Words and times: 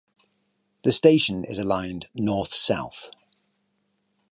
The 0.81 0.91
station 0.91 1.43
is 1.43 1.59
aligned 1.59 2.09
north-south. 2.15 3.11